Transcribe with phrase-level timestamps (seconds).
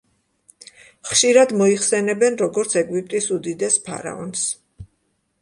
[1.09, 4.49] ხშირად მოიხსენებენ როგორც ეგვიპტის უდიდეს ფარაონს.